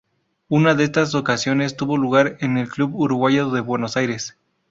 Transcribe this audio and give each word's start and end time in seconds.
Una 0.49 0.73
de 0.73 0.85
estas 0.85 1.13
ocasiones 1.13 1.77
tuvo 1.77 1.95
lugar 1.95 2.37
en 2.39 2.57
el 2.57 2.67
Club 2.69 2.95
uruguayo 2.95 3.51
de 3.51 3.61
Buenos 3.61 3.97
Aires. 3.97 4.35